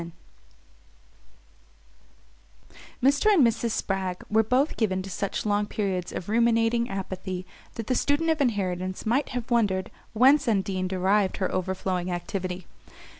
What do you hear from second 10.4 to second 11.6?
Undine derived her